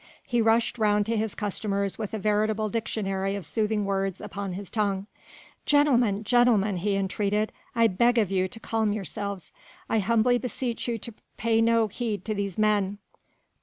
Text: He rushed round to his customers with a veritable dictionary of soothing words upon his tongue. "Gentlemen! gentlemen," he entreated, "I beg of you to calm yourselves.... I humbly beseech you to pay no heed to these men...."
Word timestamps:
He 0.25 0.41
rushed 0.41 0.79
round 0.79 1.05
to 1.05 1.15
his 1.15 1.35
customers 1.35 1.99
with 1.99 2.15
a 2.15 2.17
veritable 2.17 2.69
dictionary 2.69 3.35
of 3.35 3.45
soothing 3.45 3.85
words 3.85 4.19
upon 4.19 4.53
his 4.53 4.71
tongue. 4.71 5.05
"Gentlemen! 5.67 6.23
gentlemen," 6.23 6.77
he 6.77 6.95
entreated, 6.95 7.51
"I 7.75 7.85
beg 7.85 8.17
of 8.17 8.31
you 8.31 8.47
to 8.47 8.59
calm 8.59 8.93
yourselves.... 8.93 9.51
I 9.87 9.99
humbly 9.99 10.39
beseech 10.39 10.87
you 10.87 10.97
to 10.97 11.13
pay 11.37 11.61
no 11.61 11.85
heed 11.87 12.25
to 12.25 12.33
these 12.33 12.57
men...." 12.57 12.97